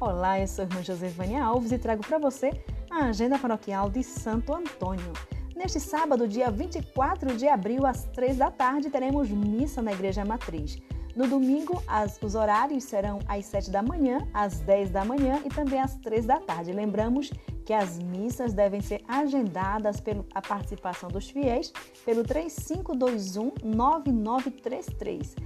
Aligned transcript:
Olá, 0.00 0.40
eu 0.40 0.48
sou 0.48 0.64
a 0.64 0.66
irmã 0.66 0.82
Josefânia 0.82 1.44
Alves 1.44 1.70
e 1.70 1.78
trago 1.78 2.04
para 2.04 2.18
você 2.18 2.50
a 2.90 3.06
agenda 3.06 3.38
paroquial 3.38 3.88
de 3.88 4.02
Santo 4.02 4.52
Antônio. 4.52 5.12
Neste 5.54 5.78
sábado, 5.78 6.26
dia 6.26 6.50
24 6.50 7.36
de 7.36 7.46
abril, 7.46 7.86
às 7.86 8.02
3 8.06 8.36
da 8.36 8.50
tarde, 8.50 8.90
teremos 8.90 9.30
missa 9.30 9.80
na 9.80 9.92
Igreja 9.92 10.24
Matriz. 10.24 10.78
No 11.14 11.28
domingo, 11.28 11.80
as, 11.86 12.20
os 12.20 12.34
horários 12.34 12.82
serão 12.82 13.20
às 13.28 13.46
7 13.46 13.70
da 13.70 13.84
manhã, 13.84 14.26
às 14.34 14.58
10 14.60 14.90
da 14.90 15.04
manhã 15.04 15.40
e 15.44 15.48
também 15.48 15.80
às 15.80 15.94
3 15.98 16.26
da 16.26 16.40
tarde. 16.40 16.72
Lembramos 16.72 17.30
que 17.64 17.72
as 17.72 17.98
missas 18.00 18.52
devem 18.52 18.80
ser 18.80 19.00
agendadas 19.06 20.00
pela 20.00 20.24
participação 20.46 21.08
dos 21.08 21.30
fiéis 21.30 21.72
pelo 22.04 22.24
3521 22.24 23.52
9933. 23.62 25.36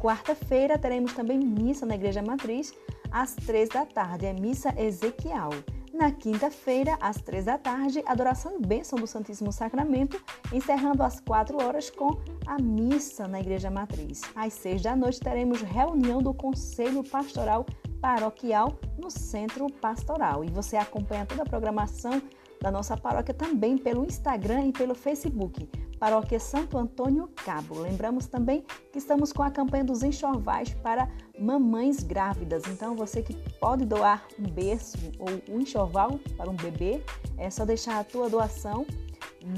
Quarta-feira 0.00 0.78
teremos 0.78 1.12
também 1.12 1.38
missa 1.38 1.84
na 1.84 1.94
Igreja 1.94 2.22
Matriz 2.22 2.72
às 3.12 3.34
3 3.34 3.68
da 3.68 3.84
tarde, 3.84 4.24
é 4.24 4.32
missa 4.32 4.74
Ezequiel. 4.80 5.50
Na 5.92 6.10
quinta-feira, 6.12 6.96
às 7.00 7.20
três 7.20 7.44
da 7.44 7.58
tarde, 7.58 8.02
adoração 8.06 8.56
e 8.56 8.64
bênção 8.64 8.98
do 8.98 9.06
Santíssimo 9.06 9.52
Sacramento, 9.52 10.22
encerrando 10.52 11.02
às 11.02 11.20
quatro 11.20 11.62
horas 11.62 11.90
com 11.90 12.16
a 12.46 12.56
missa 12.62 13.26
na 13.26 13.40
Igreja 13.40 13.70
Matriz. 13.70 14.22
Às 14.34 14.54
seis 14.54 14.80
da 14.80 14.94
noite, 14.94 15.20
teremos 15.20 15.60
reunião 15.60 16.22
do 16.22 16.32
Conselho 16.32 17.02
Pastoral 17.02 17.66
Paroquial 18.00 18.78
no 18.96 19.10
Centro 19.10 19.66
Pastoral. 19.66 20.44
E 20.44 20.48
você 20.48 20.76
acompanha 20.76 21.26
toda 21.26 21.42
a 21.42 21.46
programação 21.46 22.22
da 22.62 22.70
nossa 22.70 22.96
paróquia 22.96 23.34
também 23.34 23.76
pelo 23.76 24.04
Instagram 24.04 24.66
e 24.66 24.72
pelo 24.72 24.94
Facebook. 24.94 25.68
Paróquia 26.00 26.40
Santo 26.40 26.78
Antônio 26.78 27.28
Cabo. 27.44 27.78
Lembramos 27.78 28.26
também 28.26 28.64
que 28.90 28.98
estamos 28.98 29.34
com 29.34 29.42
a 29.42 29.50
campanha 29.50 29.84
dos 29.84 30.02
enxovais 30.02 30.72
para 30.82 31.06
mamães 31.38 32.02
grávidas. 32.02 32.62
Então, 32.66 32.96
você 32.96 33.22
que 33.22 33.34
pode 33.60 33.84
doar 33.84 34.26
um 34.38 34.50
berço 34.50 34.96
ou 35.18 35.28
um 35.54 35.60
enxoval 35.60 36.18
para 36.38 36.48
um 36.48 36.56
bebê, 36.56 37.02
é 37.36 37.50
só 37.50 37.66
deixar 37.66 38.00
a 38.00 38.04
tua 38.04 38.30
doação 38.30 38.86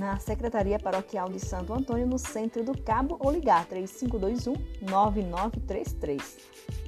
na 0.01 0.19
Secretaria 0.19 0.81
Paroquial 0.81 1.29
de 1.29 1.39
Santo 1.39 1.73
Antônio, 1.73 2.09
no 2.09 2.19
centro 2.19 2.65
do 2.65 2.77
Cabo, 2.83 3.17
ou 3.21 3.31
ligar 3.31 3.65
3521 3.67 4.55
9933. 4.91 6.82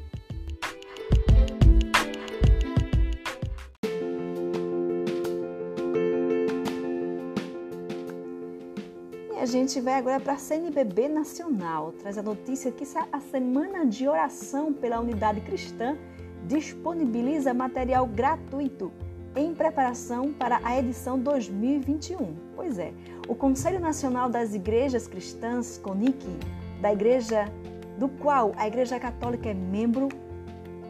A 9.44 9.46
gente 9.46 9.78
vai 9.78 9.92
agora 9.92 10.18
para 10.18 10.32
a 10.32 10.38
CNBB 10.38 11.06
Nacional. 11.06 11.92
Traz 11.92 12.16
a 12.16 12.22
notícia 12.22 12.72
que 12.72 12.82
a 13.12 13.20
Semana 13.20 13.84
de 13.84 14.08
Oração 14.08 14.72
pela 14.72 14.98
Unidade 14.98 15.42
Cristã 15.42 15.98
disponibiliza 16.46 17.52
material 17.52 18.06
gratuito 18.06 18.90
em 19.36 19.54
preparação 19.54 20.32
para 20.32 20.62
a 20.64 20.78
edição 20.78 21.18
2021. 21.18 22.34
Pois 22.56 22.78
é, 22.78 22.94
o 23.28 23.34
Conselho 23.34 23.78
Nacional 23.78 24.30
das 24.30 24.54
Igrejas 24.54 25.06
Cristãs, 25.06 25.76
CONIC, 25.76 26.26
da 26.80 26.90
igreja 26.90 27.44
do 27.98 28.08
qual 28.08 28.54
a 28.56 28.66
Igreja 28.66 28.98
Católica 28.98 29.50
é 29.50 29.54
membro, 29.54 30.08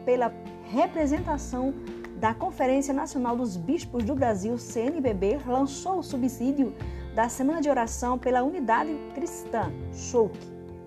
pela 0.05 0.33
representação 0.71 1.73
da 2.21 2.33
Conferência 2.33 2.93
Nacional 2.93 3.35
dos 3.35 3.57
Bispos 3.57 4.05
do 4.05 4.15
Brasil, 4.15 4.57
CNBB, 4.57 5.39
lançou 5.45 5.99
o 5.99 6.03
subsídio 6.03 6.73
da 7.15 7.29
Semana 7.29 7.61
de 7.61 7.69
Oração 7.69 8.19
pela 8.19 8.43
Unidade 8.43 8.93
Cristã, 9.13 9.71
SHOUK, 9.93 10.37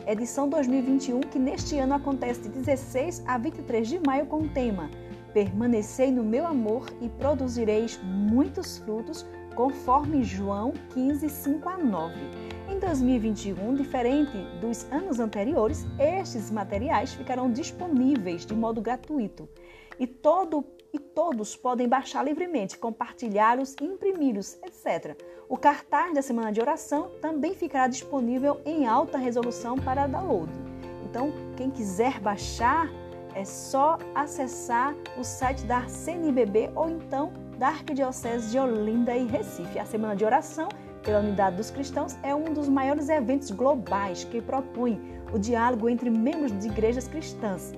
edição 0.06 0.46
2021, 0.46 1.20
que 1.20 1.38
neste 1.38 1.78
ano 1.78 1.94
acontece 1.94 2.42
de 2.42 2.50
16 2.50 3.24
a 3.26 3.38
23 3.38 3.88
de 3.88 3.98
maio 3.98 4.26
com 4.26 4.42
o 4.42 4.48
tema 4.50 4.90
Permanecei 5.32 6.10
no 6.10 6.22
meu 6.22 6.46
amor 6.46 6.86
e 7.00 7.08
produzireis 7.08 7.98
muitos 8.02 8.76
frutos, 8.76 9.26
conforme 9.54 10.22
João 10.22 10.74
15, 10.92 11.30
5 11.30 11.66
a 11.66 11.78
9. 11.78 12.14
Em 12.70 12.78
2021, 12.78 13.74
diferente 13.74 14.36
dos 14.60 14.84
anos 14.92 15.18
anteriores, 15.18 15.86
estes 15.98 16.50
materiais 16.50 17.14
ficarão 17.14 17.50
disponíveis 17.50 18.44
de 18.44 18.54
modo 18.54 18.82
gratuito 18.82 19.48
e 19.98 20.06
todo 20.06 20.62
e 20.92 20.98
todos 20.98 21.54
podem 21.54 21.88
baixar 21.88 22.24
livremente, 22.24 22.78
compartilhá-los, 22.78 23.76
imprimi-los, 23.80 24.58
etc. 24.64 25.16
O 25.48 25.56
cartaz 25.56 26.12
da 26.14 26.20
semana 26.20 26.52
de 26.52 26.60
oração 26.60 27.10
também 27.22 27.54
ficará 27.54 27.88
disponível 27.88 28.60
em 28.66 28.86
alta 28.86 29.16
resolução 29.16 29.76
para 29.76 30.06
download. 30.06 30.52
Então, 31.08 31.32
quem 31.56 31.70
quiser 31.70 32.20
baixar, 32.20 32.90
é 33.34 33.44
só 33.44 33.98
acessar 34.14 34.94
o 35.16 35.24
site 35.24 35.64
da 35.64 35.88
CNBB 35.88 36.70
ou 36.74 36.90
então 36.90 37.32
da 37.58 37.68
Arquidiocese 37.68 38.50
de 38.50 38.58
Olinda 38.58 39.16
e 39.16 39.26
Recife. 39.26 39.78
A 39.78 39.86
semana 39.86 40.14
de 40.14 40.24
oração 40.24 40.68
pela 41.02 41.20
unidade 41.20 41.56
dos 41.56 41.70
cristãos 41.70 42.16
é 42.22 42.34
um 42.34 42.52
dos 42.52 42.68
maiores 42.68 43.08
eventos 43.08 43.50
globais 43.50 44.24
que 44.24 44.42
propõe 44.42 45.00
o 45.32 45.38
diálogo 45.38 45.88
entre 45.88 46.10
membros 46.10 46.58
de 46.58 46.66
igrejas 46.68 47.08
cristãs 47.08 47.72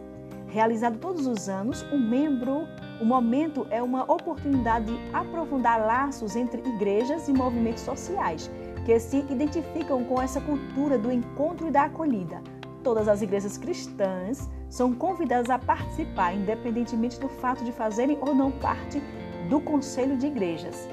Realizado 0.51 0.99
todos 0.99 1.27
os 1.27 1.49
anos, 1.49 1.83
o 1.93 1.99
membro, 1.99 2.67
o 3.01 3.05
momento 3.05 3.67
é 3.71 3.83
uma 3.83 4.03
oportunidade 4.03 4.87
de 4.87 5.15
aprofundar 5.15 5.81
laços 5.81 6.37
entre 6.37 6.61
igrejas 6.69 7.29
e 7.29 7.33
movimentos 7.33 7.83
sociais 7.83 8.51
que 8.85 8.99
se 8.99 9.19
identificam 9.31 10.05
com 10.05 10.21
essa 10.21 10.41
cultura 10.41 10.99
do 10.99 11.11
encontro 11.11 11.69
e 11.69 11.71
da 11.71 11.85
acolhida. 11.85 12.43
Todas 12.83 13.09
as 13.09 13.23
igrejas 13.23 13.57
cristãs 13.57 14.49
são 14.69 14.95
convidadas 14.95 15.51
a 15.51 15.59
participar, 15.59 16.35
independentemente 16.35 17.19
do 17.19 17.29
fato 17.29 17.65
de 17.65 17.73
fazerem 17.73 18.19
ou 18.21 18.35
não 18.35 18.51
parte 18.51 19.03
do 19.49 19.61
conselho 19.61 20.17
de 20.17 20.27
igrejas. 20.27 20.89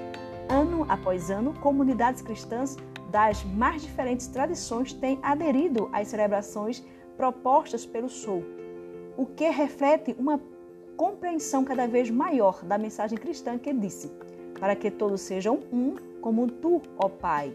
Ano 0.50 0.86
após 0.88 1.30
ano, 1.30 1.54
comunidades 1.56 2.22
cristãs 2.22 2.78
das 3.10 3.44
mais 3.44 3.82
diferentes 3.82 4.28
tradições 4.28 4.94
têm 4.94 5.20
aderido 5.22 5.90
às 5.94 6.08
celebrações 6.08 6.84
propostas 7.16 7.86
pelo 7.86 8.10
Sul 8.10 8.44
o 9.18 9.26
que 9.26 9.50
reflete 9.50 10.16
uma 10.18 10.40
compreensão 10.98 11.64
cada 11.64 11.88
vez 11.88 12.10
maior 12.10 12.66
da 12.66 12.78
mensagem 12.78 13.18
cristã 13.18 13.58
que 13.58 13.72
disse: 13.72 14.12
para 14.60 14.76
que 14.76 14.90
todos 14.90 15.22
sejam 15.22 15.60
um, 15.72 15.96
como 16.20 16.48
tu, 16.48 16.82
ó 16.98 17.08
Pai. 17.08 17.54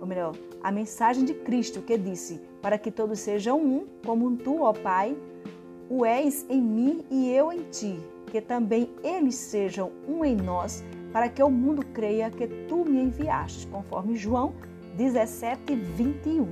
Ou 0.00 0.06
melhor, 0.06 0.34
a 0.62 0.70
mensagem 0.70 1.24
de 1.24 1.34
Cristo 1.34 1.82
que 1.82 1.98
disse: 1.98 2.40
para 2.62 2.78
que 2.78 2.90
todos 2.90 3.18
sejam 3.18 3.60
um, 3.60 3.86
como 4.06 4.36
tu, 4.36 4.62
ó 4.62 4.72
Pai, 4.72 5.16
o 5.88 6.06
és 6.06 6.46
em 6.48 6.62
mim 6.62 7.04
e 7.10 7.28
eu 7.30 7.52
em 7.52 7.64
ti, 7.64 7.98
que 8.26 8.40
também 8.40 8.88
eles 9.02 9.34
sejam 9.34 9.90
um 10.08 10.24
em 10.24 10.36
nós, 10.36 10.84
para 11.12 11.28
que 11.28 11.42
o 11.42 11.50
mundo 11.50 11.84
creia 11.92 12.30
que 12.30 12.46
tu 12.68 12.84
me 12.84 13.02
enviaste, 13.02 13.66
conforme 13.66 14.14
João 14.14 14.54
17, 14.96 15.74
21. 15.74 16.46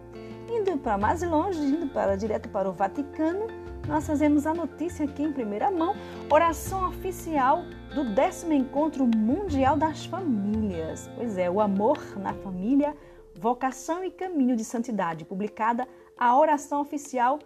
Indo 0.50 0.78
para 0.78 0.98
mais 0.98 1.22
longe, 1.22 1.60
indo 1.60 1.88
para 1.88 2.16
direto 2.16 2.48
para 2.50 2.70
o 2.70 2.74
Vaticano, 2.74 3.48
nós 3.88 4.06
fazemos 4.06 4.46
a 4.46 4.54
notícia 4.54 5.06
aqui 5.06 5.24
em 5.24 5.32
primeira 5.32 5.72
mão, 5.72 5.96
oração 6.30 6.88
oficial 6.88 7.64
do 7.94 8.14
décimo 8.14 8.54
encontro 8.54 9.10
mundial 9.16 9.78
das 9.78 10.06
famílias. 10.06 11.10
Pois 11.16 11.38
é, 11.38 11.50
o 11.50 11.62
amor 11.62 11.98
na 12.18 12.34
família, 12.34 12.96
vocação 13.36 14.04
e 14.04 14.12
caminho 14.12 14.56
de 14.56 14.64
santidade, 14.64 15.26
publicada 15.26 15.88
a 16.18 16.38
oração 16.38 16.82
oficial 16.82 17.40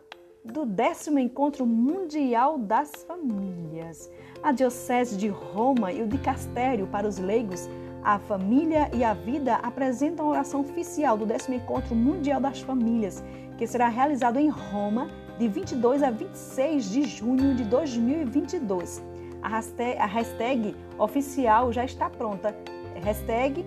do 0.44 0.65
décimo 0.65 1.19
encontro 1.19 1.65
mundial 1.65 2.57
das 2.57 3.03
famílias. 3.03 4.09
A 4.41 4.51
Diocese 4.51 5.15
de 5.15 5.27
Roma 5.27 5.91
e 5.91 6.01
o 6.01 6.07
Dicastério 6.07 6.88
para 6.88 7.07
os 7.07 7.19
leigos, 7.19 7.69
a 8.03 8.17
família 8.17 8.89
e 8.94 9.03
a 9.03 9.13
vida 9.13 9.55
apresentam 9.55 10.25
a 10.25 10.29
oração 10.29 10.61
oficial 10.61 11.15
do 11.15 11.25
décimo 11.25 11.55
encontro 11.55 11.94
mundial 11.94 12.41
das 12.41 12.59
famílias, 12.61 13.23
que 13.57 13.67
será 13.67 13.88
realizado 13.88 14.39
em 14.39 14.50
Roma 14.50 15.07
de 15.41 15.47
22 15.47 16.03
a 16.03 16.11
26 16.11 16.91
de 16.91 17.03
junho 17.03 17.55
de 17.55 17.63
2022. 17.63 19.01
A 19.41 19.47
hashtag, 19.47 19.97
a 19.97 20.05
hashtag 20.05 20.75
oficial 20.99 21.73
já 21.73 21.83
está 21.83 22.11
pronta. 22.11 22.55
Hashtag 23.03 23.65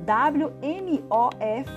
WMOF 0.00 1.70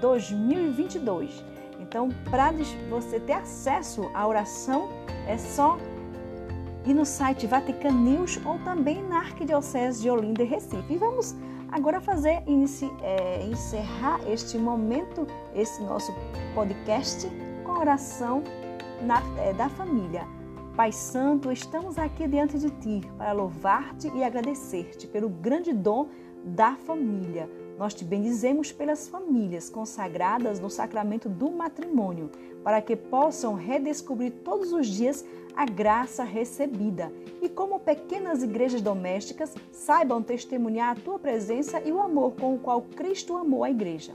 2022. 0.00 1.44
Então, 1.80 2.10
para 2.30 2.52
você 2.88 3.18
ter 3.18 3.32
acesso 3.32 4.08
à 4.14 4.24
oração, 4.24 4.88
é 5.26 5.36
só 5.36 5.76
ir 6.86 6.94
no 6.94 7.04
site 7.04 7.48
Vatican 7.48 7.90
News 7.90 8.38
ou 8.46 8.60
também 8.60 9.02
na 9.02 9.18
Arquidiocese 9.18 10.00
de 10.00 10.10
Olinda 10.10 10.44
e 10.44 10.46
Recife. 10.46 10.94
E 10.94 10.96
vamos 10.96 11.34
Agora 11.72 12.02
fazer 12.02 12.42
é, 13.02 13.46
encerrar 13.46 14.20
este 14.30 14.58
momento, 14.58 15.26
esse 15.54 15.82
nosso 15.82 16.14
podcast 16.54 17.26
com 17.64 17.72
oração 17.72 18.44
na, 19.00 19.22
é, 19.38 19.52
da 19.52 19.68
família. 19.68 20.26
Pai 20.76 20.90
Santo, 20.90 21.52
estamos 21.52 21.98
aqui 21.98 22.26
diante 22.26 22.58
de 22.58 22.70
Ti 22.70 23.02
para 23.18 23.32
louvar-te 23.32 24.08
e 24.08 24.24
agradecer-te 24.24 25.06
pelo 25.06 25.28
grande 25.28 25.72
dom 25.72 26.08
da 26.44 26.76
família. 26.76 27.48
Nós 27.78 27.94
te 27.94 28.04
bendizemos 28.04 28.72
pelas 28.72 29.08
famílias 29.08 29.68
consagradas 29.68 30.60
no 30.60 30.70
sacramento 30.70 31.28
do 31.28 31.50
matrimônio, 31.50 32.30
para 32.62 32.80
que 32.80 32.96
possam 32.96 33.54
redescobrir 33.54 34.32
todos 34.44 34.72
os 34.72 34.86
dias 34.86 35.24
a 35.54 35.66
graça 35.66 36.24
recebida 36.24 37.12
e, 37.40 37.48
como 37.48 37.80
pequenas 37.80 38.42
igrejas 38.42 38.80
domésticas, 38.80 39.54
saibam 39.70 40.22
testemunhar 40.22 40.90
a 40.90 41.00
tua 41.00 41.18
presença 41.18 41.80
e 41.84 41.92
o 41.92 42.00
amor 42.00 42.32
com 42.32 42.54
o 42.54 42.58
qual 42.58 42.82
Cristo 42.82 43.36
amou 43.36 43.64
a 43.64 43.70
igreja. 43.70 44.12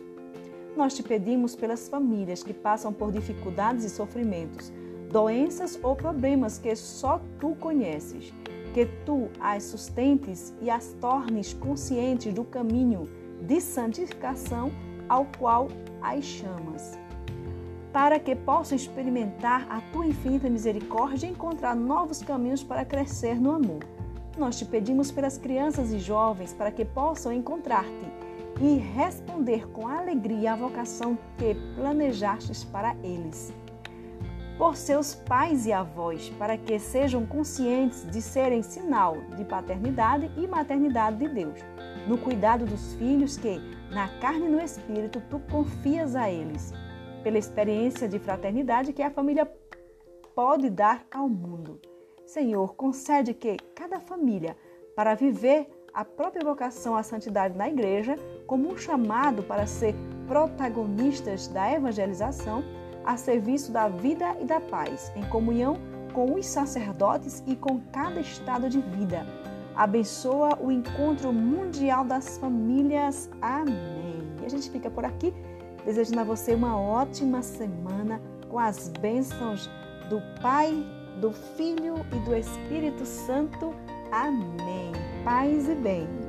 Nós 0.77 0.94
te 0.94 1.01
pedimos 1.01 1.56
pelas 1.56 1.89
famílias 1.89 2.44
que 2.44 2.53
passam 2.53 2.94
por 2.94 3.12
dificuldades 3.12 3.83
e 3.83 3.89
sofrimentos, 3.89 4.71
doenças 5.12 5.79
ou 5.81 5.95
problemas 5.95 6.59
que 6.59 6.75
só 6.75 7.19
tu 7.39 7.56
conheces, 7.56 8.31
que 8.75 8.85
tu 9.03 9.27
as 9.39 9.63
sustentes 9.63 10.53
e 10.62 10.69
as 10.69 10.94
tornes 11.01 11.51
conscientes 11.51 12.31
do 12.31 12.44
caminho 12.44 13.06
de 13.41 13.59
santificação 13.59 14.71
ao 15.09 15.25
qual 15.39 15.68
as 16.00 16.24
chamas 16.24 16.95
para 17.91 18.19
que 18.19 18.35
possam 18.35 18.75
experimentar 18.75 19.65
a 19.71 19.81
tua 19.91 20.06
infinita 20.06 20.47
misericórdia 20.47 21.25
e 21.25 21.31
encontrar 21.31 21.75
novos 21.75 22.21
caminhos 22.21 22.63
para 22.63 22.85
crescer 22.85 23.41
no 23.41 23.50
amor. 23.50 23.79
Nós 24.38 24.59
te 24.59 24.65
pedimos 24.65 25.09
pelas 25.09 25.39
crianças 25.39 25.91
e 25.91 25.97
jovens 25.97 26.53
para 26.53 26.69
que 26.69 26.85
possam 26.85 27.33
encontrar-te 27.33 28.26
e 28.59 28.77
responder 28.77 29.68
com 29.69 29.88
alegria 29.88 30.54
à 30.54 30.56
vocação 30.56 31.18
que 31.38 31.56
planejastes 31.75 32.63
para 32.63 32.95
eles. 33.04 33.54
Por 34.57 34.75
seus 34.75 35.13
pais 35.13 35.68
e 35.68 35.71
avós, 35.71 36.30
para 36.39 36.57
que 36.57 36.80
sejam 36.80 37.25
conscientes 37.25 38.09
de 38.09 38.21
serem 38.21 38.63
sinal 38.63 39.15
de 39.36 39.45
paternidade 39.45 40.31
e 40.36 40.48
maternidade 40.48 41.18
de 41.18 41.27
Deus, 41.27 41.59
no 42.07 42.18
cuidado 42.18 42.65
dos 42.65 42.94
filhos 42.95 43.38
que, 43.38 43.59
na 43.92 44.07
carne 44.19 44.48
e 44.48 44.50
no 44.50 44.60
espírito, 44.60 45.21
tu 45.30 45.39
confias 45.51 46.15
a 46.15 46.30
eles 46.30 46.74
pela 47.24 47.38
experiência 47.38 48.07
de 48.07 48.18
fraternidade 48.18 48.94
que 48.94 49.03
a 49.03 49.12
família 49.12 49.45
pode 50.33 50.69
dar 50.69 51.06
ao 51.12 51.30
mundo. 51.30 51.80
Senhor, 52.25 52.75
concede 52.75 53.33
que 53.33 53.57
cada 53.75 54.00
família, 54.00 54.57
para 54.95 55.13
viver 55.13 55.69
a 55.98 56.06
própria 56.06 56.46
vocação 56.46 56.96
à 56.96 57.02
santidade 57.02 57.58
na 57.58 57.68
igreja, 57.68 58.20
como 58.46 58.72
um 58.72 58.78
chamado 58.78 59.42
para 59.42 59.66
ser 59.66 59.96
protagonistas 60.28 61.48
da 61.48 61.74
evangelização, 61.74 62.64
a 63.04 63.18
serviço 63.18 63.72
da 63.72 63.90
vida 63.90 64.38
e 64.40 64.46
da 64.46 64.62
paz, 64.62 65.12
em 65.16 65.24
comunhão 65.24 65.80
com 66.14 66.36
os 66.36 66.46
sacerdotes 66.46 67.44
e 67.48 67.56
com 67.56 67.82
cada 67.92 68.20
estado 68.20 68.70
de 68.70 68.80
vida. 68.80 69.26
Abençoa 69.76 70.60
o 70.62 70.72
encontro 70.72 71.34
mundial 71.34 72.06
das 72.06 72.38
famílias. 72.38 73.28
Amém. 73.42 74.22
E 74.44 74.46
a 74.46 74.50
gente 74.50 74.70
fica 74.70 74.92
por 74.92 75.04
aqui 75.04 75.34
desejando 75.84 76.20
a 76.20 76.24
você 76.24 76.54
uma 76.54 76.80
ótima 76.80 77.42
semana 77.42 78.22
com 78.48 78.60
as 78.60 78.90
bênçãos 78.90 79.68
do 80.12 80.22
Pai, 80.44 80.76
do 81.20 81.32
Filho 81.32 81.96
e 82.16 82.20
do 82.20 82.36
Espírito 82.36 83.04
Santo. 83.04 83.74
Amém. 84.12 84.92
Paz 85.24 85.68
e 85.68 85.75
bem. 85.75 86.26